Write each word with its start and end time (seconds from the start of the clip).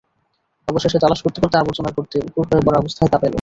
অবশেষে 0.67 0.97
তালাশ 0.99 1.19
করতে 1.21 1.39
করতে 1.41 1.55
আবর্জনার 1.57 1.95
গর্তে 1.97 2.17
উপুড় 2.27 2.47
হয়ে 2.49 2.65
পড়া 2.65 2.77
অবস্থায় 2.79 3.09
তা 3.11 3.17
পেল। 3.17 3.29